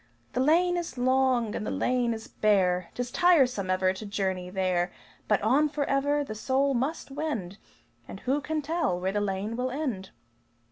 [0.33, 4.91] The lane is long, and the lane is bare, 'Tis tiresome ever to journey there;
[5.27, 7.59] But on forever the soul must wend
[8.07, 10.09] And who can tell where the lane will end?"